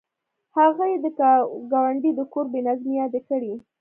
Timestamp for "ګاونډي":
1.71-2.11